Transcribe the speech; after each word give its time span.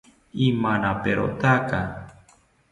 Imanaperotaka 0.47 1.79